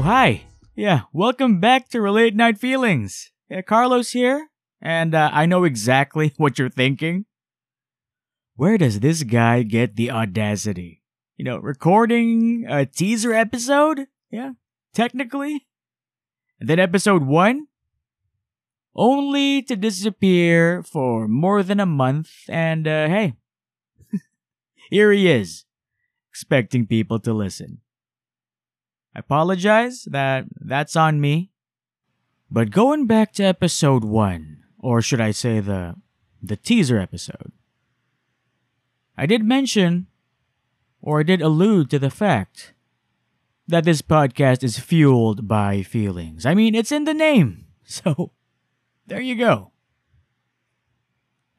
Oh, 0.00 0.02
hi. 0.02 0.44
Yeah, 0.74 1.02
welcome 1.12 1.60
back 1.60 1.90
to 1.90 2.00
Relate 2.00 2.34
Night 2.34 2.56
Feelings. 2.56 3.32
Yeah, 3.50 3.60
Carlos 3.60 4.12
here, 4.12 4.48
and 4.80 5.14
uh, 5.14 5.28
I 5.30 5.44
know 5.44 5.64
exactly 5.64 6.32
what 6.38 6.58
you're 6.58 6.70
thinking. 6.70 7.26
Where 8.54 8.78
does 8.78 9.00
this 9.00 9.24
guy 9.24 9.62
get 9.62 9.96
the 9.96 10.10
audacity? 10.10 11.02
You 11.36 11.44
know, 11.44 11.58
recording 11.58 12.64
a 12.66 12.86
teaser 12.86 13.34
episode? 13.34 14.06
Yeah, 14.30 14.52
technically. 14.94 15.66
And 16.58 16.66
then 16.66 16.78
episode 16.78 17.24
one? 17.24 17.66
Only 18.96 19.60
to 19.64 19.76
disappear 19.76 20.82
for 20.82 21.28
more 21.28 21.62
than 21.62 21.78
a 21.78 21.84
month, 21.84 22.30
and 22.48 22.88
uh, 22.88 23.06
hey, 23.06 23.34
here 24.88 25.12
he 25.12 25.30
is, 25.30 25.66
expecting 26.30 26.86
people 26.86 27.20
to 27.20 27.34
listen. 27.34 27.82
I 29.14 29.20
apologize 29.20 30.04
that 30.04 30.46
that's 30.60 30.96
on 30.96 31.20
me. 31.20 31.50
But 32.50 32.70
going 32.70 33.06
back 33.06 33.32
to 33.34 33.44
episode 33.44 34.04
1, 34.04 34.58
or 34.78 35.02
should 35.02 35.20
I 35.20 35.30
say 35.30 35.60
the 35.60 35.96
the 36.42 36.56
teaser 36.56 36.98
episode. 36.98 37.52
I 39.16 39.26
did 39.26 39.44
mention 39.44 40.06
or 41.02 41.20
I 41.20 41.22
did 41.22 41.42
allude 41.42 41.90
to 41.90 41.98
the 41.98 42.10
fact 42.10 42.74
that 43.66 43.84
this 43.84 44.02
podcast 44.02 44.64
is 44.64 44.78
fueled 44.78 45.46
by 45.46 45.82
feelings. 45.82 46.44
I 46.44 46.54
mean, 46.54 46.74
it's 46.74 46.92
in 46.92 47.04
the 47.04 47.14
name. 47.14 47.66
So 47.90 48.30
there 49.08 49.20
you 49.20 49.34
go. 49.34 49.72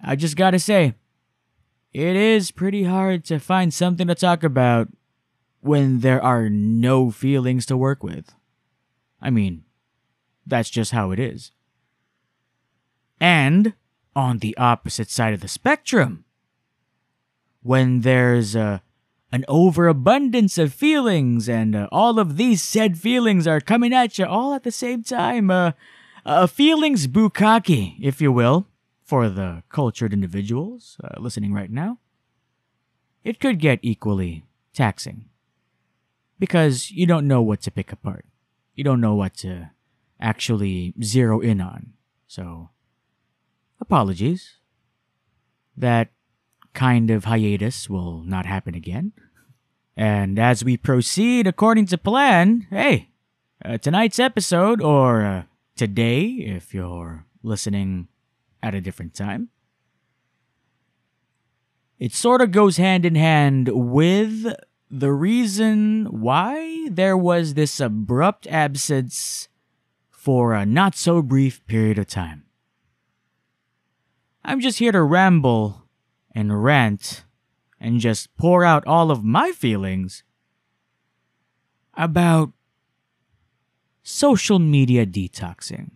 I 0.02 0.16
just 0.16 0.38
got 0.38 0.52
to 0.52 0.60
say 0.60 0.96
it 1.92 2.16
is 2.16 2.52
pretty 2.52 2.86
hard 2.86 3.26
to 3.26 3.38
find 3.38 3.74
something 3.74 4.08
to 4.08 4.16
talk 4.16 4.42
about 4.42 4.88
when 5.62 6.00
there 6.00 6.22
are 6.22 6.50
no 6.50 7.12
feelings 7.12 7.66
to 7.68 7.78
work 7.78 8.04
with. 8.04 8.34
I 9.22 9.30
mean, 9.30 9.64
that's 10.46 10.70
just 10.70 10.92
how 10.92 11.12
it 11.12 11.20
is. 11.20 11.52
And 13.20 13.74
on 14.16 14.40
the 14.40 14.58
opposite 14.58 15.10
side 15.10 15.34
of 15.34 15.42
the 15.42 15.48
spectrum, 15.48 16.26
when 17.62 18.02
there's 18.02 18.56
a 18.56 18.82
an 19.34 19.46
overabundance 19.48 20.58
of 20.58 20.74
feelings 20.74 21.48
and 21.48 21.74
uh, 21.74 21.88
all 21.90 22.20
of 22.20 22.36
these 22.36 22.62
said 22.62 22.98
feelings 22.98 23.48
are 23.48 23.62
coming 23.62 23.94
at 23.94 24.20
you 24.20 24.26
all 24.26 24.54
at 24.54 24.64
the 24.64 24.72
same 24.72 25.04
time, 25.04 25.50
uh, 25.50 25.72
a 26.26 26.50
feelings 26.50 27.08
bukkake, 27.08 27.96
if 28.02 28.20
you 28.20 28.30
will, 28.30 28.68
for 29.02 29.30
the 29.30 29.64
cultured 29.70 30.12
individuals 30.12 30.98
uh, 31.02 31.18
listening 31.18 31.54
right 31.54 31.72
now, 31.72 31.98
it 33.24 33.40
could 33.40 33.58
get 33.58 33.80
equally 33.82 34.44
taxing 34.74 35.30
because 36.42 36.90
you 36.90 37.06
don't 37.06 37.28
know 37.28 37.44
what 37.44 37.62
to 37.62 37.70
pick 37.70 37.92
apart. 37.92 38.26
You 38.74 38.84
don't 38.84 39.00
know 39.00 39.14
what 39.14 39.36
to 39.46 39.70
actually 40.20 40.96
zero 41.04 41.40
in 41.40 41.62
on. 41.62 41.94
So, 42.26 42.72
apologies. 43.80 44.58
That 45.78 46.10
kind 46.74 47.12
of 47.12 47.26
hiatus 47.26 47.92
will 47.92 48.24
not 48.24 48.48
happen 48.48 48.74
again. 48.74 49.14
And 49.96 50.40
as 50.40 50.64
we 50.64 50.78
proceed 50.78 51.46
according 51.46 51.86
to 51.88 51.98
plan, 52.00 52.66
hey, 52.72 53.10
uh, 53.64 53.78
tonight's 53.78 54.18
episode, 54.18 54.82
or 54.82 55.22
uh, 55.22 55.44
today 55.76 56.24
if 56.26 56.74
you're 56.74 57.28
listening 57.44 58.08
at 58.64 58.74
a 58.74 58.82
different 58.82 59.14
time, 59.14 59.50
it 62.00 62.14
sort 62.14 62.42
of 62.42 62.52
goes 62.52 62.78
hand 62.78 63.06
in 63.06 63.14
hand 63.14 63.70
with 63.72 64.52
the 64.92 65.14
reason 65.14 66.06
why 66.12 66.90
there 66.92 67.16
was 67.16 67.54
this 67.54 67.80
abrupt 67.80 68.46
absence 68.48 69.48
for 70.10 70.54
a 70.54 70.66
not 70.66 70.96
so 70.96 71.22
brief 71.22 71.66
period 71.66 71.98
of 71.98 72.08
time. 72.08 72.44
I'm 74.44 74.60
just 74.60 74.80
here 74.80 74.92
to 74.92 75.02
ramble 75.02 75.84
and 76.36 76.62
rant 76.62 77.24
and 77.80 78.02
just 78.02 78.36
pour 78.36 78.66
out 78.66 78.86
all 78.86 79.12
of 79.12 79.24
my 79.24 79.54
feelings 79.54 80.24
about 81.94 82.52
social 84.04 84.60
media 84.60 85.06
detoxing. 85.06 85.92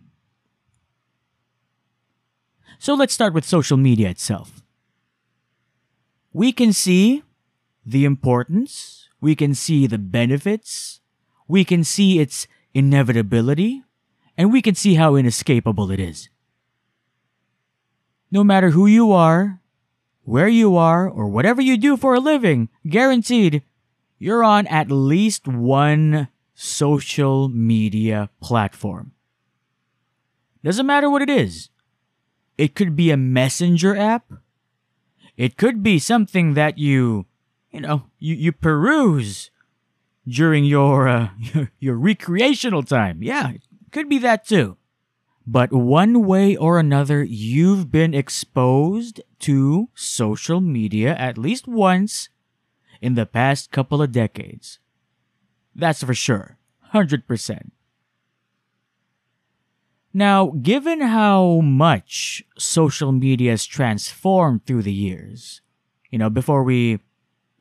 So 2.80 2.94
let's 2.94 3.14
start 3.14 3.34
with 3.34 3.44
social 3.44 3.78
media 3.78 4.10
itself. 4.10 4.64
We 6.32 6.54
can 6.54 6.72
see 6.72 7.25
the 7.86 8.06
importance, 8.06 9.10
we 9.22 9.36
can 9.36 9.54
see 9.54 9.88
the 9.88 9.98
benefits, 9.98 11.02
we 11.48 11.64
can 11.64 11.84
see 11.84 12.20
its 12.20 12.48
inevitability, 12.74 13.84
and 14.38 14.52
we 14.52 14.62
can 14.62 14.76
see 14.76 14.96
how 14.96 15.16
inescapable 15.16 15.92
it 15.92 16.00
is. 16.00 16.30
No 18.32 18.44
matter 18.44 18.72
who 18.72 18.88
you 18.88 19.12
are, 19.12 19.62
where 20.24 20.48
you 20.48 20.76
are, 20.76 21.08
or 21.08 21.28
whatever 21.28 21.62
you 21.62 21.78
do 21.78 21.96
for 21.96 22.16
a 22.16 22.20
living, 22.20 22.70
guaranteed, 22.90 23.62
you're 24.18 24.44
on 24.44 24.66
at 24.68 24.92
least 24.92 25.48
one 25.48 26.28
social 26.56 27.48
media 27.50 28.30
platform. 28.42 29.12
Doesn't 30.64 30.88
matter 30.88 31.10
what 31.10 31.22
it 31.22 31.30
is. 31.30 31.70
It 32.58 32.74
could 32.74 32.96
be 32.96 33.12
a 33.12 33.18
messenger 33.18 33.96
app. 33.96 34.32
It 35.38 35.58
could 35.58 35.84
be 35.84 36.00
something 36.00 36.56
that 36.56 36.78
you 36.78 37.28
you 37.76 37.82
know, 37.82 38.04
you, 38.20 38.36
you 38.36 38.52
peruse 38.54 39.52
during 40.26 40.64
your, 40.64 41.10
uh, 41.10 41.30
your, 41.40 41.72
your 41.80 41.96
recreational 41.96 42.84
time. 42.84 43.22
Yeah, 43.22 43.52
could 43.92 44.08
be 44.08 44.18
that 44.20 44.48
too. 44.48 44.78
But 45.46 45.74
one 45.74 46.26
way 46.26 46.56
or 46.56 46.80
another, 46.80 47.24
you've 47.24 47.92
been 47.92 48.14
exposed 48.14 49.22
to 49.40 49.90
social 49.94 50.62
media 50.62 51.16
at 51.16 51.38
least 51.38 51.68
once 51.68 52.30
in 53.02 53.16
the 53.16 53.26
past 53.26 53.72
couple 53.72 54.02
of 54.02 54.12
decades. 54.12 54.80
That's 55.76 56.02
for 56.02 56.14
sure. 56.14 56.58
100%. 56.94 57.72
Now, 60.14 60.54
given 60.62 61.02
how 61.02 61.60
much 61.60 62.42
social 62.58 63.12
media 63.12 63.52
has 63.52 63.66
transformed 63.66 64.66
through 64.66 64.84
the 64.84 64.94
years, 64.94 65.62
you 66.10 66.18
know, 66.18 66.30
before 66.30 66.64
we 66.64 67.00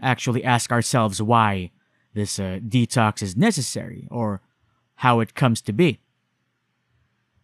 actually 0.01 0.45
ask 0.45 0.71
ourselves 0.73 1.21
why 1.23 1.71
this 2.15 2.39
uh, 2.39 2.61
detox 2.67 3.23
is 3.23 3.37
necessary 3.37 4.07
or 4.11 4.41
how 4.97 5.21
it 5.21 5.35
comes 5.35 5.61
to 5.63 5.73
be. 5.73 6.01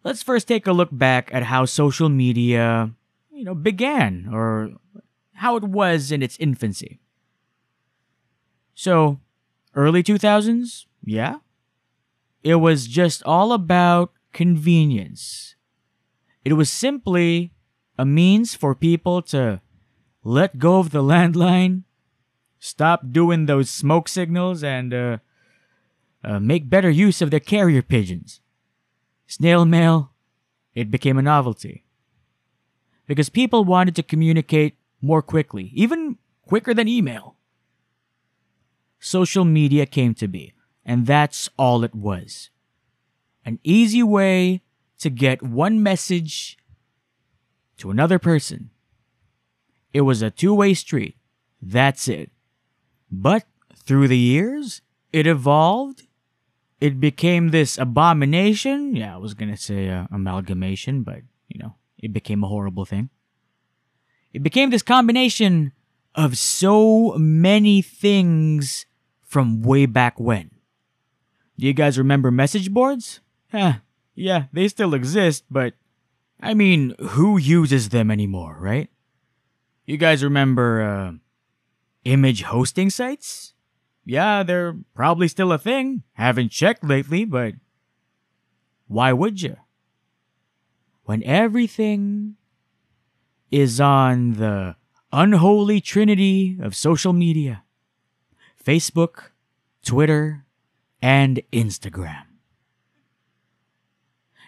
Let's 0.03 0.23
first 0.23 0.47
take 0.47 0.65
a 0.65 0.73
look 0.73 0.89
back 0.91 1.29
at 1.33 1.43
how 1.43 1.65
social 1.65 2.09
media, 2.09 2.91
you 3.31 3.43
know, 3.43 3.53
began 3.53 4.29
or 4.31 4.71
how 5.33 5.55
it 5.57 5.63
was 5.63 6.11
in 6.11 6.23
its 6.23 6.37
infancy. 6.39 6.99
So, 8.73 9.19
early 9.75 10.01
2000s, 10.01 10.85
yeah. 11.03 11.37
It 12.43 12.55
was 12.55 12.87
just 12.87 13.21
all 13.23 13.53
about 13.53 14.13
convenience. 14.33 15.55
It 16.43 16.53
was 16.53 16.71
simply 16.71 17.53
a 17.97 18.05
means 18.05 18.55
for 18.55 18.73
people 18.73 19.21
to 19.23 19.61
let 20.23 20.57
go 20.57 20.79
of 20.79 20.89
the 20.89 21.03
landline 21.03 21.83
stop 22.61 23.01
doing 23.11 23.47
those 23.47 23.69
smoke 23.69 24.07
signals 24.07 24.63
and 24.63 24.93
uh, 24.93 25.17
uh, 26.23 26.39
make 26.39 26.69
better 26.69 26.91
use 26.91 27.21
of 27.21 27.31
their 27.31 27.39
carrier 27.39 27.81
pigeons. 27.81 28.39
Snail 29.27 29.65
mail, 29.65 30.11
it 30.75 30.91
became 30.91 31.17
a 31.17 31.23
novelty. 31.23 31.83
Because 33.07 33.29
people 33.29 33.65
wanted 33.65 33.95
to 33.95 34.03
communicate 34.03 34.77
more 35.01 35.23
quickly, 35.23 35.71
even 35.73 36.17
quicker 36.45 36.73
than 36.73 36.87
email. 36.87 37.35
Social 38.99 39.43
media 39.43 39.87
came 39.87 40.13
to 40.13 40.27
be, 40.27 40.53
and 40.85 41.07
that's 41.07 41.49
all 41.57 41.83
it 41.83 41.95
was. 41.95 42.51
An 43.43 43.57
easy 43.63 44.03
way 44.03 44.61
to 44.99 45.09
get 45.09 45.41
one 45.41 45.81
message 45.81 46.59
to 47.77 47.89
another 47.89 48.19
person. 48.19 48.69
It 49.93 50.01
was 50.01 50.21
a 50.21 50.29
two 50.29 50.53
way 50.53 50.75
street. 50.75 51.17
That's 51.59 52.07
it. 52.07 52.29
But 53.11 53.43
through 53.75 54.07
the 54.07 54.17
years, 54.17 54.81
it 55.11 55.27
evolved. 55.27 56.07
It 56.79 56.99
became 56.99 57.49
this 57.49 57.77
abomination. 57.77 58.95
Yeah, 58.95 59.13
I 59.13 59.17
was 59.17 59.33
going 59.33 59.51
to 59.51 59.57
say 59.57 59.89
uh, 59.89 60.07
amalgamation, 60.11 61.03
but, 61.03 61.21
you 61.47 61.59
know, 61.59 61.75
it 61.97 62.13
became 62.13 62.43
a 62.43 62.47
horrible 62.47 62.85
thing. 62.85 63.09
It 64.33 64.41
became 64.41 64.69
this 64.69 64.81
combination 64.81 65.73
of 66.15 66.37
so 66.37 67.15
many 67.17 67.81
things 67.81 68.85
from 69.23 69.61
way 69.61 69.85
back 69.85 70.19
when. 70.19 70.51
Do 71.59 71.67
you 71.67 71.73
guys 71.73 71.97
remember 71.97 72.31
message 72.31 72.71
boards? 72.71 73.19
Huh, 73.51 73.73
yeah, 74.15 74.45
they 74.51 74.67
still 74.67 74.93
exist, 74.93 75.43
but 75.51 75.73
I 76.41 76.53
mean, 76.53 76.95
who 76.99 77.37
uses 77.37 77.89
them 77.89 78.09
anymore, 78.09 78.57
right? 78.59 78.89
You 79.85 79.97
guys 79.97 80.23
remember 80.23 80.81
uh, 80.81 81.11
image 82.03 82.43
hosting 82.43 82.89
sites? 82.89 83.53
yeah, 84.05 84.43
they're 84.43 84.77
probably 84.93 85.27
still 85.27 85.51
a 85.51 85.57
thing. 85.57 86.03
Haven't 86.13 86.49
checked 86.49 86.83
lately, 86.83 87.25
but 87.25 87.53
why 88.87 89.13
would 89.13 89.41
you? 89.41 89.57
When 91.03 91.23
everything 91.23 92.35
is 93.49 93.79
on 93.79 94.33
the 94.33 94.75
unholy 95.11 95.81
trinity 95.81 96.57
of 96.61 96.75
social 96.75 97.13
media 97.13 97.63
Facebook, 98.63 99.31
Twitter, 99.83 100.45
and 101.01 101.41
Instagram. 101.51 102.25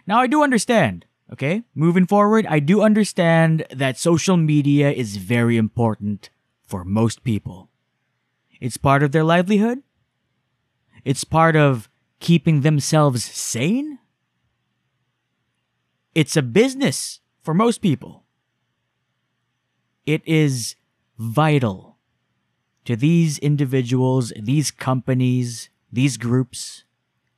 Now, 0.06 0.20
I 0.20 0.28
do 0.28 0.44
understand, 0.44 1.06
okay? 1.32 1.64
Moving 1.74 2.06
forward, 2.06 2.46
I 2.48 2.60
do 2.60 2.84
understand 2.84 3.66
that 3.72 3.98
social 3.98 4.38
media 4.38 4.92
is 4.92 5.18
very 5.18 5.58
important 5.58 6.30
for 6.74 6.84
most 6.84 7.24
people. 7.24 7.70
It's 8.60 8.78
part 8.78 9.04
of 9.04 9.12
their 9.12 9.24
livelihood. 9.24 9.84
It's 11.06 11.24
part 11.24 11.56
of 11.56 11.88
keeping 12.20 12.62
themselves 12.62 13.24
sane. 13.24 14.00
It's 16.16 16.36
a 16.36 16.42
business 16.42 17.20
for 17.44 17.54
most 17.54 17.78
people. 17.84 18.24
It 20.08 20.24
is 20.26 20.76
vital 21.20 21.98
to 22.86 22.96
these 22.96 23.38
individuals, 23.38 24.34
these 24.36 24.72
companies, 24.72 25.70
these 25.92 26.18
groups, 26.18 26.86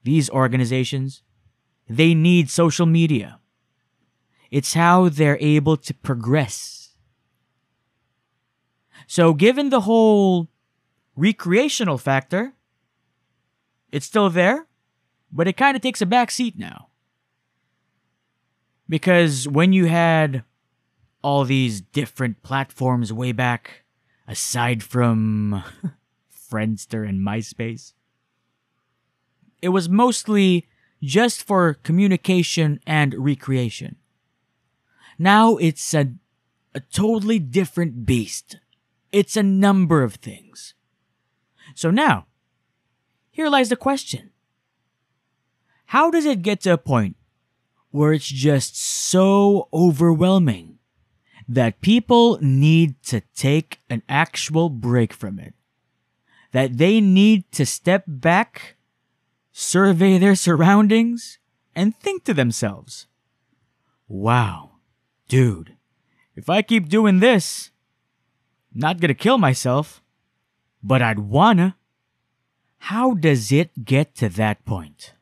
these 0.06 0.30
organizations. 0.30 1.24
They 1.90 2.14
need 2.14 2.50
social 2.50 2.86
media. 2.86 3.42
It's 4.50 4.76
how 4.76 5.10
they're 5.10 5.38
able 5.42 5.76
to 5.76 5.94
progress. 5.94 6.85
So, 9.08 9.34
given 9.34 9.70
the 9.70 9.82
whole 9.82 10.50
recreational 11.16 11.98
factor, 11.98 12.54
it's 13.92 14.06
still 14.06 14.30
there, 14.30 14.68
but 15.32 15.48
it 15.48 15.58
kind 15.58 15.76
of 15.76 15.82
takes 15.82 16.02
a 16.02 16.06
back 16.06 16.32
seat 16.32 16.58
now. 16.58 16.90
Because 18.88 19.48
when 19.48 19.74
you 19.74 19.86
had 19.86 20.44
all 21.22 21.44
these 21.44 21.82
different 21.82 22.44
platforms 22.44 23.12
way 23.12 23.32
back, 23.32 23.84
aside 24.28 24.84
from 24.84 25.64
Friendster 26.52 27.08
and 27.08 27.26
MySpace, 27.26 27.94
it 29.62 29.70
was 29.70 29.90
mostly 29.90 30.68
just 31.02 31.44
for 31.44 31.74
communication 31.74 32.80
and 32.86 33.14
recreation. 33.16 33.96
Now 35.18 35.58
it's 35.58 35.94
a, 35.94 36.14
a 36.74 36.80
totally 36.80 37.40
different 37.40 38.06
beast. 38.06 38.58
It's 39.16 39.38
a 39.38 39.44
number 39.44 40.04
of 40.04 40.16
things. 40.16 40.74
So 41.74 41.90
now, 41.90 42.26
here 43.32 43.48
lies 43.48 43.70
the 43.70 43.78
question 43.78 44.32
How 45.86 46.12
does 46.12 46.26
it 46.26 46.42
get 46.42 46.60
to 46.64 46.74
a 46.74 46.78
point 46.78 47.16
where 47.92 48.12
it's 48.12 48.28
just 48.28 48.76
so 48.76 49.70
overwhelming 49.72 50.80
that 51.48 51.80
people 51.80 52.40
need 52.42 53.02
to 53.04 53.22
take 53.34 53.80
an 53.90 54.04
actual 54.10 54.68
break 54.68 55.14
from 55.14 55.40
it? 55.40 55.54
That 56.52 56.78
they 56.78 57.00
need 57.00 57.50
to 57.54 57.66
step 57.66 58.04
back, 58.06 58.76
survey 59.54 60.18
their 60.18 60.36
surroundings, 60.36 61.40
and 61.74 61.96
think 61.96 62.26
to 62.26 62.34
themselves, 62.34 63.08
wow, 64.10 64.72
dude, 65.30 65.78
if 66.36 66.50
I 66.50 66.62
keep 66.62 66.90
doing 66.90 67.22
this, 67.22 67.72
not 68.76 69.00
gonna 69.00 69.14
kill 69.14 69.38
myself 69.38 70.02
but 70.86 71.02
I'd 71.02 71.20
wanna. 71.20 71.78
How 72.78 73.16
does 73.16 73.52
it 73.52 73.84
get 73.84 74.14
to 74.18 74.30
that 74.30 74.64
point? 74.66 75.14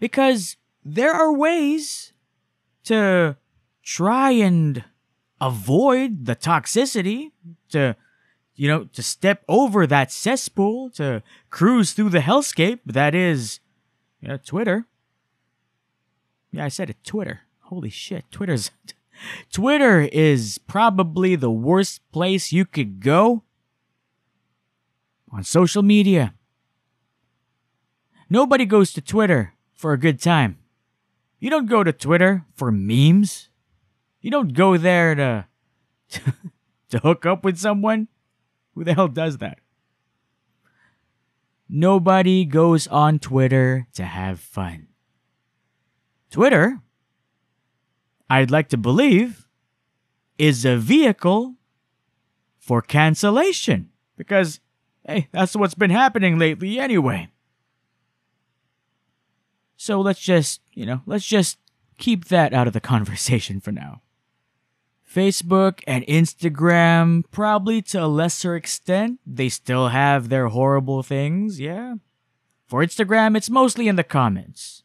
Because 0.00 0.56
there 0.82 1.12
are 1.12 1.32
ways 1.32 2.14
to 2.84 3.36
try 3.82 4.30
and 4.30 4.84
avoid 5.38 6.24
the 6.24 6.34
toxicity, 6.34 7.32
to, 7.68 7.94
you 8.54 8.68
know, 8.68 8.84
to 8.84 9.02
step 9.02 9.44
over 9.46 9.86
that 9.86 10.10
cesspool, 10.10 10.88
to 10.90 11.22
cruise 11.50 11.92
through 11.92 12.08
the 12.08 12.20
hellscape 12.20 12.80
that 12.86 13.14
is, 13.14 13.60
you 14.22 14.28
know, 14.28 14.38
Twitter. 14.38 14.86
Yeah, 16.52 16.64
I 16.64 16.68
said 16.68 16.88
it, 16.88 17.04
Twitter. 17.04 17.40
Holy 17.64 17.90
shit, 17.90 18.24
Twitter's. 18.30 18.70
Twitter 19.52 20.00
is 20.00 20.58
probably 20.58 21.36
the 21.36 21.50
worst 21.50 22.00
place 22.12 22.52
you 22.52 22.64
could 22.64 23.00
go 23.00 23.42
on 25.32 25.44
social 25.44 25.82
media. 25.82 26.34
Nobody 28.30 28.66
goes 28.66 28.92
to 28.92 29.00
Twitter 29.00 29.54
for 29.72 29.92
a 29.92 29.98
good 29.98 30.20
time. 30.20 30.58
You 31.38 31.50
don't 31.50 31.66
go 31.66 31.84
to 31.84 31.92
Twitter 31.92 32.44
for 32.54 32.70
memes. 32.70 33.48
You 34.20 34.30
don't 34.30 34.54
go 34.54 34.76
there 34.76 35.14
to 35.14 35.46
to 36.90 36.98
hook 36.98 37.26
up 37.26 37.44
with 37.44 37.58
someone. 37.58 38.08
Who 38.74 38.84
the 38.84 38.94
hell 38.94 39.08
does 39.08 39.38
that? 39.38 39.60
Nobody 41.68 42.44
goes 42.44 42.86
on 42.86 43.18
Twitter 43.18 43.86
to 43.94 44.04
have 44.04 44.40
fun. 44.40 44.88
Twitter, 46.30 46.80
I'd 48.30 48.50
like 48.50 48.68
to 48.70 48.76
believe, 48.76 49.48
is 50.38 50.64
a 50.64 50.76
vehicle 50.76 51.54
for 52.58 52.82
cancellation 52.82 53.90
because 54.16 54.60
Hey, 55.08 55.28
that's 55.32 55.56
what's 55.56 55.74
been 55.74 55.90
happening 55.90 56.38
lately 56.38 56.78
anyway. 56.78 57.28
So 59.78 60.02
let's 60.02 60.20
just, 60.20 60.60
you 60.74 60.84
know, 60.84 61.00
let's 61.06 61.24
just 61.24 61.56
keep 61.96 62.26
that 62.26 62.52
out 62.52 62.66
of 62.66 62.74
the 62.74 62.80
conversation 62.94 63.58
for 63.58 63.72
now. 63.72 64.02
Facebook 65.10 65.80
and 65.86 66.04
Instagram, 66.04 67.24
probably 67.30 67.80
to 67.80 68.04
a 68.04 68.06
lesser 68.06 68.54
extent, 68.54 69.18
they 69.26 69.48
still 69.48 69.88
have 69.88 70.28
their 70.28 70.48
horrible 70.48 71.02
things, 71.02 71.58
yeah. 71.58 71.94
For 72.66 72.84
Instagram, 72.84 73.34
it's 73.34 73.48
mostly 73.48 73.88
in 73.88 73.96
the 73.96 74.04
comments. 74.04 74.82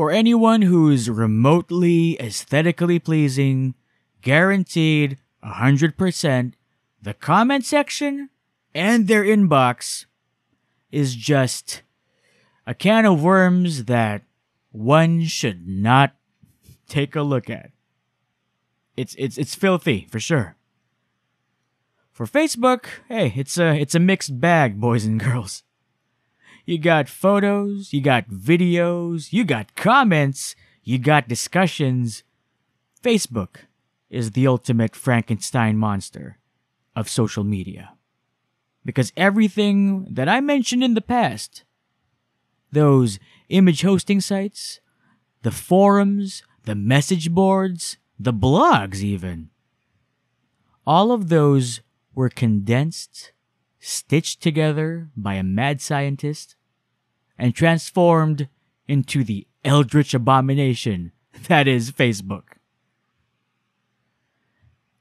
For 0.00 0.10
anyone 0.10 0.62
who's 0.62 1.10
remotely 1.10 2.18
aesthetically 2.18 2.98
pleasing, 2.98 3.74
guaranteed 4.22 5.18
100%, 5.44 6.54
the 7.02 7.12
comment 7.12 7.66
section 7.66 8.30
and 8.74 9.08
their 9.08 9.22
inbox 9.22 10.06
is 10.90 11.14
just 11.14 11.82
a 12.66 12.72
can 12.72 13.04
of 13.04 13.22
worms 13.22 13.84
that 13.84 14.22
one 14.72 15.24
should 15.24 15.68
not 15.68 16.14
take 16.88 17.14
a 17.14 17.20
look 17.20 17.50
at. 17.50 17.70
It's 18.96 19.14
it's 19.18 19.36
it's 19.36 19.54
filthy 19.54 20.06
for 20.10 20.18
sure. 20.18 20.56
For 22.10 22.24
Facebook, 22.24 22.86
hey, 23.10 23.34
it's 23.36 23.58
a 23.58 23.78
it's 23.78 23.94
a 23.94 24.00
mixed 24.00 24.40
bag, 24.40 24.80
boys 24.80 25.04
and 25.04 25.20
girls. 25.20 25.62
You 26.66 26.78
got 26.78 27.08
photos, 27.08 27.92
you 27.92 28.00
got 28.00 28.28
videos, 28.28 29.32
you 29.32 29.44
got 29.44 29.74
comments, 29.74 30.54
you 30.82 30.98
got 30.98 31.28
discussions. 31.28 32.22
Facebook 33.02 33.66
is 34.08 34.32
the 34.32 34.46
ultimate 34.46 34.94
Frankenstein 34.94 35.76
monster 35.76 36.38
of 36.94 37.08
social 37.08 37.44
media. 37.44 37.92
Because 38.84 39.12
everything 39.16 40.06
that 40.10 40.28
I 40.28 40.40
mentioned 40.40 40.82
in 40.82 40.94
the 40.94 41.00
past, 41.00 41.64
those 42.72 43.18
image 43.48 43.82
hosting 43.82 44.20
sites, 44.20 44.80
the 45.42 45.50
forums, 45.50 46.42
the 46.64 46.74
message 46.74 47.30
boards, 47.30 47.98
the 48.18 48.32
blogs, 48.32 49.00
even, 49.00 49.50
all 50.86 51.12
of 51.12 51.28
those 51.28 51.80
were 52.14 52.28
condensed, 52.28 53.32
stitched 53.80 54.40
together 54.40 55.08
by 55.16 55.34
a 55.34 55.42
mad 55.42 55.80
scientist, 55.80 56.54
and 57.38 57.54
transformed 57.54 58.48
into 58.86 59.24
the 59.24 59.46
eldritch 59.64 60.14
abomination 60.14 61.12
that 61.48 61.66
is 61.66 61.90
Facebook. 61.90 62.44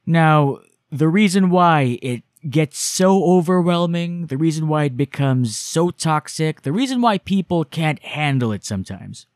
Now, 0.06 0.60
the 0.92 1.08
reason 1.08 1.50
why 1.50 2.00
it 2.02 2.24
gets 2.50 2.80
so 2.80 3.24
overwhelming, 3.24 4.28
the 4.28 4.38
reason 4.38 4.68
why 4.68 4.86
it 4.86 4.98
becomes 4.98 5.58
so 5.58 5.92
toxic, 5.92 6.62
the 6.62 6.72
reason 6.72 7.02
why 7.02 7.18
people 7.18 7.66
can't 7.66 8.02
handle 8.04 8.52
it 8.52 8.64
sometimes 8.64 9.28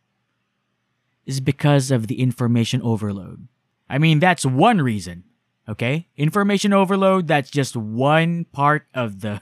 is 1.25 1.41
because 1.41 1.91
of 1.91 2.07
the 2.07 2.19
information 2.21 2.81
overload. 2.81 3.47
I 3.89 3.97
mean, 3.97 4.19
that's 4.19 4.45
one 4.45 4.81
reason, 4.81 5.25
okay? 5.67 6.07
Information 6.17 6.73
overload, 6.73 7.27
that's 7.27 7.49
just 7.49 7.75
one 7.75 8.45
part 8.45 8.85
of 8.93 9.21
the 9.21 9.41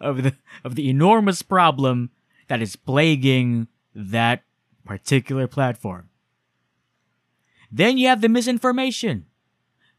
of 0.00 0.22
the 0.22 0.34
of 0.64 0.74
the 0.74 0.88
enormous 0.88 1.42
problem 1.42 2.10
that 2.48 2.62
is 2.62 2.76
plaguing 2.76 3.68
that 3.94 4.42
particular 4.84 5.46
platform. 5.46 6.08
Then 7.70 7.98
you 7.98 8.08
have 8.08 8.20
the 8.20 8.28
misinformation. 8.28 9.26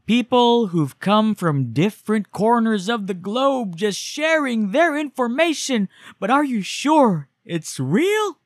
People 0.05 0.67
who've 0.67 1.00
come 1.00 1.33
from 1.33 1.72
different 1.72 2.31
corners 2.31 2.89
of 2.89 3.07
the 3.07 3.13
globe 3.13 3.77
just 3.77 3.98
sharing 3.98 4.72
their 4.72 4.98
information. 4.98 5.88
But 6.19 6.29
are 6.29 6.43
you 6.43 6.62
sure 6.62 7.29
it's 7.45 7.79
real? 7.79 8.38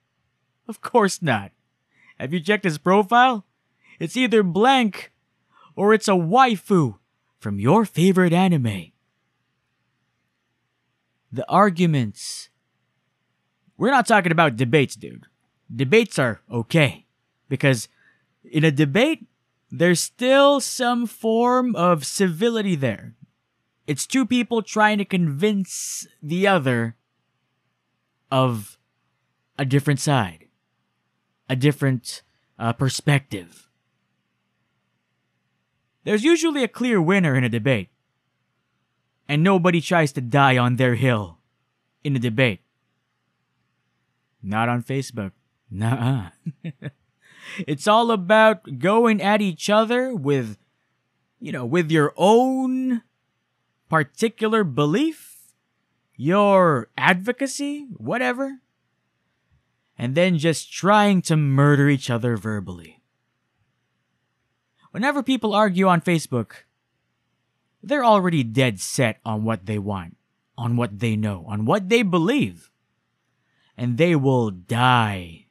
Of 0.68 0.82
course 0.82 1.22
not. 1.22 1.52
Have 2.20 2.32
you 2.32 2.40
checked 2.40 2.64
his 2.64 2.78
profile? 2.78 3.46
It's 4.00 4.16
either 4.16 4.44
blank 4.44 5.12
or 5.78 5.94
it's 5.94 6.08
a 6.08 6.12
waifu 6.12 6.98
from 7.40 7.60
your 7.60 7.86
favorite 7.86 8.34
anime. 8.34 8.92
The 11.32 11.48
arguments. 11.48 12.50
We're 13.78 13.92
not 13.92 14.08
talking 14.08 14.32
about 14.32 14.56
debates, 14.56 14.96
dude. 14.96 15.28
Debates 15.74 16.18
are 16.18 16.42
okay. 16.52 17.06
Because 17.48 17.88
in 18.44 18.64
a 18.64 18.72
debate, 18.72 19.28
there's 19.70 20.00
still 20.00 20.60
some 20.60 21.06
form 21.06 21.76
of 21.76 22.06
civility 22.06 22.76
there. 22.76 23.14
It's 23.86 24.08
two 24.08 24.26
people 24.26 24.64
trying 24.64 24.98
to 24.98 25.06
convince 25.06 26.08
the 26.24 26.48
other 26.48 26.96
of 28.32 28.80
a 29.60 29.66
different 29.66 30.00
side, 30.00 30.48
a 31.48 31.56
different 31.56 32.24
uh, 32.58 32.74
perspective. 32.74 33.70
There's 36.08 36.24
usually 36.24 36.64
a 36.64 36.70
clear 36.70 37.02
winner 37.02 37.36
in 37.36 37.44
a 37.44 37.50
debate, 37.50 37.90
and 39.28 39.44
nobody 39.44 39.82
tries 39.82 40.14
to 40.14 40.22
die 40.22 40.58
on 40.58 40.78
their 40.78 40.96
hill 40.96 41.40
in 42.02 42.16
a 42.16 42.20
debate. 42.20 42.62
Not 44.42 44.70
on 44.70 44.84
Facebook. 44.84 45.34
Nuh 45.70 46.30
It's 47.68 47.90
all 47.90 48.12
about 48.12 48.80
going 48.80 49.22
at 49.22 49.42
each 49.42 49.70
other 49.70 50.16
with, 50.16 50.58
you 51.42 51.52
know, 51.52 51.66
with 51.66 51.92
your 51.92 52.14
own 52.16 53.02
particular 53.90 54.64
belief, 54.64 55.52
your 56.16 56.88
advocacy, 56.98 57.86
whatever, 57.98 58.60
and 59.98 60.16
then 60.16 60.38
just 60.38 60.72
trying 60.72 61.22
to 61.24 61.36
murder 61.36 61.90
each 61.90 62.10
other 62.10 62.38
verbally. 62.38 62.97
Whenever 64.98 65.22
people 65.22 65.54
argue 65.54 65.88
on 65.88 66.02
Facebook, 66.02 66.66
they're 67.84 68.04
already 68.04 68.42
dead 68.42 68.80
set 68.80 69.20
on 69.24 69.44
what 69.44 69.68
they 69.68 69.78
want, 69.78 70.18
on 70.58 70.76
what 70.76 70.98
they 70.98 71.16
know, 71.16 71.46
on 71.48 71.66
what 71.66 71.88
they 71.88 72.02
believe. 72.02 72.72
And 73.78 74.00
they 74.00 74.16
will 74.16 74.50
die 74.50 75.46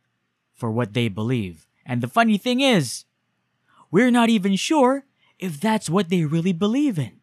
for 0.52 0.68
what 0.68 0.94
they 0.94 1.06
believe. 1.06 1.68
And 1.86 2.00
the 2.00 2.08
funny 2.08 2.38
thing 2.38 2.58
is, 2.58 3.04
we're 3.92 4.10
not 4.10 4.30
even 4.30 4.56
sure 4.56 5.04
if 5.38 5.60
that's 5.60 5.88
what 5.88 6.08
they 6.08 6.24
really 6.24 6.52
believe 6.52 6.98
in. 6.98 7.20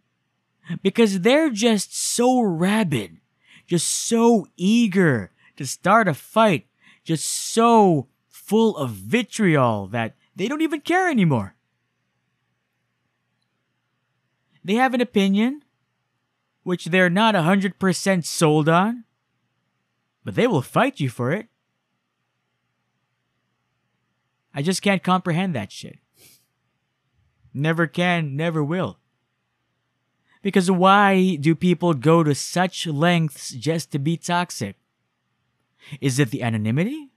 Because 0.81 1.19
they're 1.19 1.49
just 1.49 1.93
so 1.93 2.39
rabid, 2.39 3.17
just 3.67 3.89
so 3.89 4.47
eager 4.55 5.31
to 5.57 5.67
start 5.67 6.07
a 6.07 6.13
fight, 6.13 6.67
just 7.03 7.25
so 7.25 8.07
full 8.29 8.77
of 8.77 8.91
vitriol 8.91 9.87
that 9.87 10.15
they 10.33 10.47
don't 10.47 10.61
even 10.61 10.79
care 10.79 11.09
anymore. 11.09 11.55
They 14.63 14.75
have 14.75 14.93
an 14.93 15.01
opinion, 15.01 15.63
which 16.63 16.85
they're 16.85 17.09
not 17.09 17.35
100% 17.35 18.25
sold 18.25 18.69
on, 18.69 19.03
but 20.23 20.35
they 20.35 20.47
will 20.47 20.61
fight 20.61 20.99
you 20.99 21.09
for 21.09 21.31
it. 21.31 21.47
I 24.53 24.61
just 24.61 24.81
can't 24.81 25.03
comprehend 25.03 25.55
that 25.55 25.71
shit. 25.71 25.99
Never 27.53 27.87
can, 27.87 28.35
never 28.35 28.63
will. 28.63 28.99
Because 30.41 30.69
why 30.69 31.35
do 31.35 31.55
people 31.55 31.93
go 31.93 32.23
to 32.23 32.35
such 32.35 32.85
lengths 32.85 33.51
just 33.51 33.91
to 33.91 33.99
be 33.99 34.17
toxic? 34.17 34.75
Is 36.01 36.19
it 36.19 36.31
the 36.31 36.43
anonymity? 36.43 37.11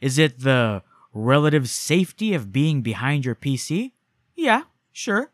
Is 0.00 0.18
it 0.18 0.40
the 0.40 0.82
relative 1.12 1.68
safety 1.68 2.34
of 2.34 2.52
being 2.52 2.82
behind 2.82 3.24
your 3.24 3.34
PC? 3.34 3.92
Yeah, 4.34 4.62
sure. 4.92 5.30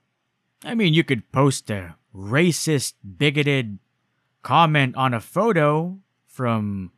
I 0.65 0.75
mean, 0.75 0.95
you 0.95 1.05
could 1.05 1.31
post 1.33 1.71
a 1.71 1.97
racist, 2.15 2.95
bigoted 3.17 3.79
comment 4.43 4.97
on 4.97 5.15
a 5.15 5.21
photo 5.21 5.99
from 6.27 6.93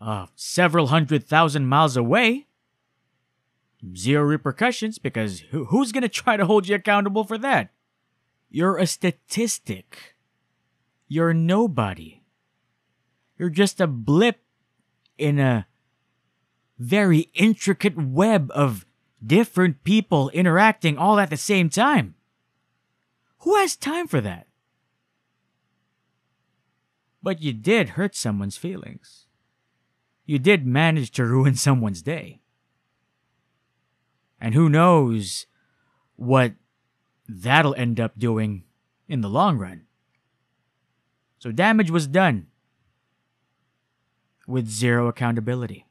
uh, 0.00 0.26
several 0.34 0.88
hundred 0.88 1.24
thousand 1.24 1.66
miles 1.66 1.96
away 1.96 2.46
zero 3.96 4.22
repercussions 4.22 4.98
because 4.98 5.40
who's 5.50 5.92
going 5.92 6.02
to 6.02 6.08
try 6.08 6.36
to 6.36 6.46
hold 6.46 6.68
you 6.68 6.74
accountable 6.74 7.24
for 7.24 7.38
that? 7.38 7.70
You're 8.48 8.78
a 8.78 8.86
statistic. 8.86 10.14
You're 11.08 11.34
nobody. 11.34 12.22
You're 13.38 13.50
just 13.50 13.80
a 13.80 13.86
blip 13.86 14.40
in 15.18 15.38
a 15.38 15.66
very 16.78 17.30
intricate 17.34 17.96
web 17.96 18.50
of 18.54 18.86
different 19.24 19.84
people 19.84 20.30
interacting 20.30 20.98
all 20.98 21.18
at 21.18 21.30
the 21.30 21.36
same 21.36 21.68
time. 21.68 22.14
Who 23.42 23.56
has 23.56 23.76
time 23.76 24.06
for 24.06 24.20
that? 24.20 24.46
But 27.22 27.40
you 27.40 27.52
did 27.52 27.90
hurt 27.90 28.14
someone's 28.14 28.56
feelings. 28.56 29.26
You 30.24 30.38
did 30.38 30.66
manage 30.66 31.10
to 31.12 31.24
ruin 31.24 31.54
someone's 31.56 32.02
day. 32.02 32.40
And 34.40 34.54
who 34.54 34.68
knows 34.68 35.46
what 36.16 36.54
that'll 37.28 37.74
end 37.74 38.00
up 38.00 38.18
doing 38.18 38.64
in 39.08 39.20
the 39.20 39.28
long 39.28 39.58
run. 39.58 39.86
So 41.38 41.50
damage 41.52 41.90
was 41.90 42.06
done 42.06 42.46
with 44.46 44.68
zero 44.68 45.08
accountability. 45.08 45.86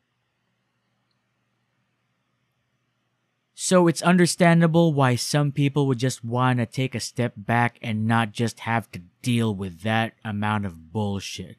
So 3.64 3.88
it's 3.88 4.02
understandable 4.02 4.92
why 4.92 5.14
some 5.14 5.52
people 5.52 5.86
would 5.86 6.00
just 6.00 6.26
want 6.26 6.58
to 6.58 6.66
take 6.66 6.96
a 6.96 7.00
step 7.00 7.34
back 7.38 7.78
and 7.84 8.08
not 8.08 8.32
just 8.32 8.62
have 8.62 8.92
to 8.92 9.04
deal 9.22 9.54
with 9.54 9.82
that 9.82 10.14
amount 10.26 10.66
of 10.66 10.92
bullshit. 10.92 11.58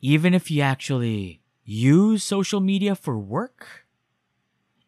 Even 0.00 0.32
if 0.32 0.50
you 0.50 0.62
actually 0.62 1.42
use 1.62 2.24
social 2.24 2.60
media 2.60 2.94
for 2.94 3.18
work, 3.18 3.84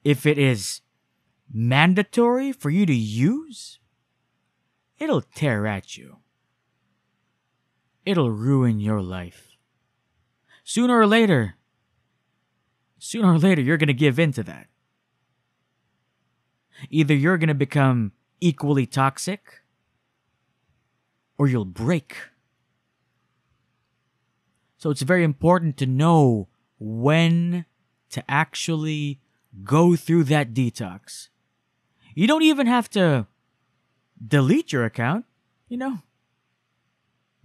if 0.04 0.24
it 0.24 0.38
is 0.38 0.80
mandatory 1.52 2.50
for 2.50 2.70
you 2.70 2.86
to 2.86 2.94
use, 2.94 3.78
it'll 4.98 5.20
tear 5.20 5.66
at 5.66 5.98
you. 5.98 6.16
It'll 8.06 8.30
ruin 8.30 8.80
your 8.80 9.02
life. 9.02 9.50
Sooner 10.64 10.98
or 10.98 11.06
later, 11.06 11.56
sooner 13.04 13.34
or 13.34 13.38
later, 13.38 13.60
you're 13.60 13.76
going 13.76 13.88
to 13.88 13.94
give 13.94 14.18
in 14.18 14.32
to 14.32 14.42
that. 14.42 14.66
Either 16.90 17.14
you're 17.14 17.38
going 17.38 17.48
to 17.48 17.54
become 17.54 18.12
equally 18.40 18.86
toxic 18.86 19.60
or 21.38 21.46
you'll 21.46 21.64
break. 21.64 22.16
So 24.78 24.90
it's 24.90 25.02
very 25.02 25.22
important 25.22 25.76
to 25.78 25.86
know 25.86 26.48
when 26.78 27.66
to 28.10 28.24
actually 28.28 29.20
go 29.62 29.96
through 29.96 30.24
that 30.24 30.52
detox. 30.52 31.28
You 32.14 32.26
don't 32.26 32.42
even 32.42 32.66
have 32.66 32.88
to 32.90 33.26
delete 34.26 34.72
your 34.72 34.84
account, 34.84 35.26
you 35.68 35.76
know. 35.76 35.98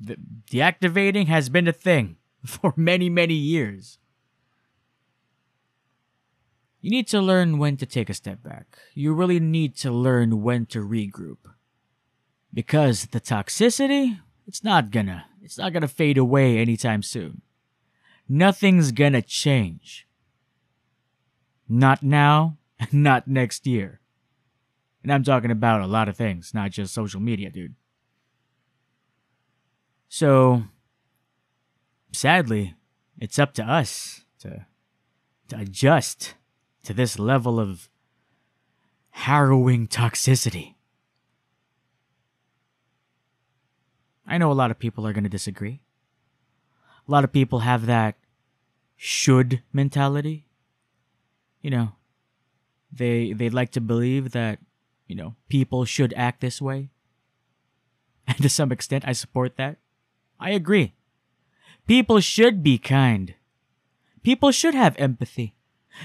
Deactivating 0.01 1.27
has 1.27 1.49
been 1.49 1.67
a 1.67 1.73
thing 1.73 2.15
for 2.45 2.73
many, 2.77 3.09
many 3.09 3.33
years. 3.33 3.98
You 6.81 6.91
need 6.91 7.07
to 7.09 7.21
learn 7.21 7.57
when 7.57 7.77
to 7.77 7.85
take 7.85 8.09
a 8.09 8.13
step 8.13 8.41
back. 8.41 8.77
You 8.93 9.13
really 9.13 9.39
need 9.39 9.75
to 9.77 9.91
learn 9.91 10.41
when 10.41 10.65
to 10.67 10.79
regroup. 10.79 11.37
Because 12.53 13.07
the 13.07 13.19
toxicity, 13.19 14.19
it's 14.47 14.63
not 14.63 14.89
gonna, 14.89 15.25
it's 15.41 15.57
not 15.57 15.73
gonna 15.73 15.87
fade 15.87 16.17
away 16.17 16.57
anytime 16.57 17.03
soon 17.03 17.41
nothing's 18.29 18.91
gonna 18.91 19.23
change. 19.23 20.07
Not 21.67 22.03
now, 22.03 22.57
not 22.91 23.27
next 23.27 23.65
year. 23.65 23.99
And 25.03 25.11
I'm 25.11 25.23
talking 25.23 25.51
about 25.51 25.81
a 25.81 25.87
lot 25.87 26.07
of 26.07 26.15
things, 26.15 26.53
not 26.53 26.71
just 26.71 26.93
social 26.93 27.19
media, 27.19 27.49
dude. 27.49 27.75
So, 30.07 30.63
sadly, 32.11 32.75
it's 33.19 33.39
up 33.39 33.53
to 33.55 33.63
us 33.63 34.25
to, 34.39 34.65
to 35.49 35.57
adjust 35.57 36.35
to 36.83 36.93
this 36.93 37.19
level 37.19 37.59
of 37.59 37.89
harrowing 39.11 39.87
toxicity. 39.87 40.75
I 44.25 44.37
know 44.37 44.51
a 44.51 44.53
lot 44.53 44.71
of 44.71 44.79
people 44.79 45.05
are 45.07 45.13
going 45.13 45.23
to 45.23 45.29
disagree. 45.29 45.81
A 47.07 47.11
lot 47.11 47.23
of 47.23 47.33
people 47.33 47.59
have 47.59 47.85
that 47.87 48.15
should 48.95 49.63
mentality. 49.73 50.45
You 51.61 51.71
know, 51.71 51.91
They 52.91 53.33
they 53.33 53.49
like 53.49 53.71
to 53.71 53.81
believe 53.81 54.31
that, 54.31 54.59
you 55.07 55.15
know, 55.15 55.35
people 55.49 55.85
should 55.85 56.13
act 56.17 56.41
this 56.41 56.61
way. 56.61 56.89
And 58.29 58.37
to 58.37 58.49
some 58.49 58.71
extent 58.71 59.05
I 59.07 59.13
support 59.13 59.57
that. 59.57 59.77
I 60.39 60.51
agree. 60.51 60.93
People 61.87 62.19
should 62.21 62.61
be 62.63 62.77
kind. 62.77 63.33
People 64.23 64.51
should 64.51 64.75
have 64.75 64.95
empathy. 64.97 65.55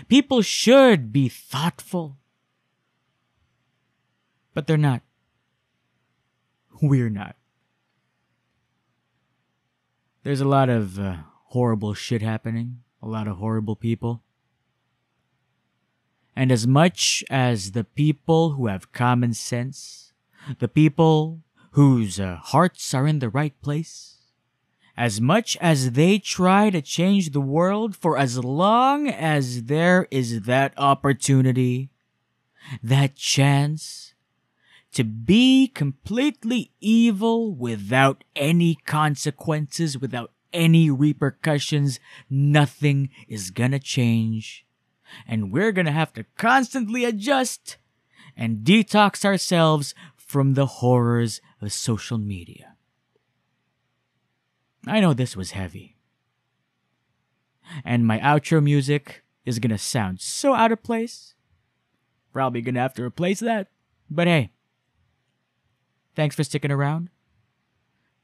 People 0.08 0.42
should 0.42 1.12
be 1.12 1.28
thoughtful. 1.28 2.18
But 4.52 4.66
they're 4.66 4.76
not. 4.76 5.02
We're 6.80 7.10
not. 7.10 7.36
There's 10.22 10.40
a 10.40 10.48
lot 10.48 10.68
of 10.68 10.98
uh, 10.98 11.16
horrible 11.48 11.94
shit 11.94 12.22
happening, 12.22 12.80
a 13.02 13.08
lot 13.08 13.28
of 13.28 13.36
horrible 13.36 13.76
people. 13.76 14.22
And 16.34 16.50
as 16.50 16.66
much 16.66 17.22
as 17.30 17.72
the 17.72 17.84
people 17.84 18.52
who 18.52 18.66
have 18.66 18.92
common 18.92 19.34
sense, 19.34 20.12
the 20.58 20.68
people 20.68 21.42
whose 21.72 22.18
uh, 22.18 22.36
hearts 22.36 22.92
are 22.94 23.06
in 23.06 23.18
the 23.18 23.28
right 23.28 23.54
place, 23.60 24.13
as 24.96 25.20
much 25.20 25.56
as 25.60 25.92
they 25.92 26.18
try 26.18 26.70
to 26.70 26.80
change 26.80 27.30
the 27.30 27.40
world 27.40 27.96
for 27.96 28.16
as 28.16 28.38
long 28.38 29.08
as 29.08 29.64
there 29.64 30.06
is 30.10 30.42
that 30.42 30.72
opportunity, 30.76 31.90
that 32.82 33.16
chance 33.16 34.14
to 34.92 35.02
be 35.02 35.66
completely 35.66 36.70
evil 36.80 37.52
without 37.52 38.22
any 38.36 38.76
consequences, 38.86 39.98
without 39.98 40.30
any 40.52 40.88
repercussions, 40.88 41.98
nothing 42.30 43.10
is 43.26 43.50
gonna 43.50 43.80
change. 43.80 44.64
And 45.26 45.50
we're 45.50 45.72
gonna 45.72 45.90
have 45.90 46.12
to 46.12 46.24
constantly 46.38 47.04
adjust 47.04 47.78
and 48.36 48.58
detox 48.58 49.24
ourselves 49.24 49.94
from 50.16 50.54
the 50.54 50.66
horrors 50.66 51.40
of 51.60 51.72
social 51.72 52.18
media. 52.18 52.73
I 54.86 55.00
know 55.00 55.14
this 55.14 55.36
was 55.36 55.52
heavy. 55.52 55.96
And 57.84 58.06
my 58.06 58.18
outro 58.18 58.62
music 58.62 59.22
is 59.44 59.58
gonna 59.58 59.78
sound 59.78 60.20
so 60.20 60.54
out 60.54 60.72
of 60.72 60.82
place. 60.82 61.34
Probably 62.32 62.60
gonna 62.60 62.80
have 62.80 62.94
to 62.94 63.02
replace 63.02 63.40
that. 63.40 63.68
But 64.10 64.26
hey, 64.26 64.50
thanks 66.14 66.36
for 66.36 66.44
sticking 66.44 66.70
around. 66.70 67.08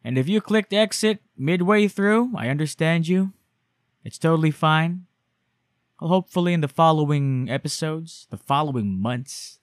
And 0.02 0.16
if 0.16 0.28
you 0.28 0.40
clicked 0.40 0.72
exit 0.72 1.20
midway 1.36 1.88
through, 1.88 2.32
I 2.36 2.48
understand 2.48 3.08
you. 3.08 3.32
It's 4.04 4.18
totally 4.18 4.50
fine. 4.50 5.06
Well, 6.00 6.08
hopefully, 6.08 6.54
in 6.54 6.62
the 6.62 6.68
following 6.68 7.50
episodes, 7.50 8.26
the 8.30 8.38
following 8.38 8.98
months, 8.98 9.60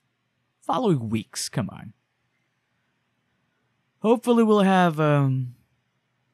following 0.62 1.10
weeks, 1.10 1.50
come 1.50 1.70
on. 1.72 1.94
Hopefully, 4.04 4.44
we'll 4.44 4.62
have 4.62 5.00
um, 5.00 5.56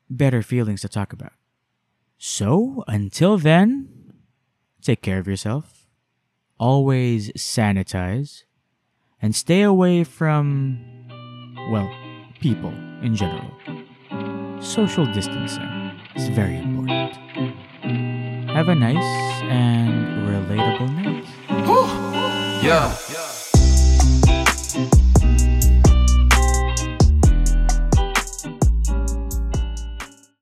better 0.09 0.41
feelings 0.41 0.81
to 0.81 0.89
talk 0.89 1.13
about. 1.13 1.33
So, 2.17 2.83
until 2.87 3.37
then, 3.37 4.13
take 4.81 5.01
care 5.01 5.19
of 5.19 5.27
yourself. 5.27 5.87
Always 6.57 7.31
sanitize. 7.33 8.43
And 9.21 9.35
stay 9.35 9.61
away 9.61 10.03
from, 10.03 10.79
well, 11.71 11.89
people 12.41 12.73
in 13.01 13.15
general. 13.15 13.51
Social 14.61 15.05
distancing 15.05 15.99
is 16.15 16.27
very 16.29 16.57
important. 16.57 17.15
Have 18.51 18.67
a 18.69 18.75
nice 18.75 19.41
and 19.43 20.27
relatable 20.27 20.93
night. 20.95 21.25
Yeah. 22.63 23.32